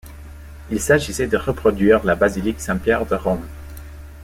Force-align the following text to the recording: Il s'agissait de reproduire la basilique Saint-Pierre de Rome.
Il 0.71 0.79
s'agissait 0.79 1.27
de 1.27 1.37
reproduire 1.37 2.03
la 2.03 2.15
basilique 2.15 2.59
Saint-Pierre 2.59 3.05
de 3.05 3.13
Rome. 3.13 3.45